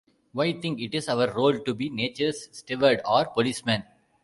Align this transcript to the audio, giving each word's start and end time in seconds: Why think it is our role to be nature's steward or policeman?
Why 0.33 0.51
think 0.53 0.79
it 0.81 0.95
is 0.95 1.07
our 1.09 1.31
role 1.31 1.59
to 1.59 1.75
be 1.75 1.87
nature's 1.91 2.49
steward 2.57 3.01
or 3.05 3.25
policeman? 3.25 3.83